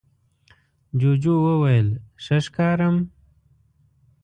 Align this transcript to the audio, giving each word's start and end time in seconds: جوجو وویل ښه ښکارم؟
جوجو 0.99 1.35
وویل 1.45 1.87
ښه 2.23 2.37
ښکارم؟ 2.45 2.95